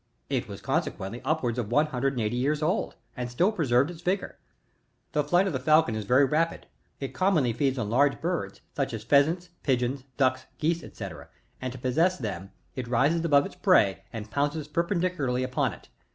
It 0.31 0.47
was 0.47 0.61
consequently, 0.61 1.21
upwards 1.23 1.59
of 1.59 1.71
one 1.71 1.85
hun 1.85 2.01
dred 2.01 2.13
and 2.13 2.23
eighty 2.23 2.35
years 2.35 2.63
old, 2.63 2.95
and 3.15 3.29
still 3.29 3.51
preserved 3.51 3.91
its 3.91 4.01
vigour. 4.01 4.39
Tlie 5.13 5.29
flight 5.29 5.45
of 5.45 5.53
the 5.53 5.59
falcon 5.59 5.95
is 5.95 6.05
very 6.05 6.25
rapid; 6.25 6.65
it 6.99 7.09
commonly 7.13 7.53
feeds 7.53 7.77
on 7.77 7.91
large 7.91 8.19
birds, 8.19 8.61
such 8.75 8.95
as 8.95 9.03
pheasants, 9.03 9.49
pigeons, 9.61 10.05
ducks, 10.17 10.45
geese, 10.57 10.81
&c., 10.91 11.07
and 11.61 11.71
to 11.71 11.77
possess 11.77 12.17
them, 12.17 12.49
it 12.75 12.87
rises 12.87 13.23
above 13.23 13.45
its 13.45 13.53
prey, 13.53 14.03
and 14.11 14.31
pounces 14.31 14.67
j^erpendicu 14.67 15.17
larly 15.17 15.43
upon 15.43 15.71
it. 15.71 15.89